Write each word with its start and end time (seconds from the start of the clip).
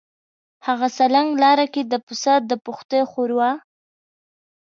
هغه 0.67 0.87
سالنګ 0.97 1.29
لاره 1.43 1.65
کې 1.73 1.81
د 1.91 1.93
پسه 2.05 2.33
د 2.49 2.51
پښتۍ 2.65 3.01
ښوروا. 3.11 3.51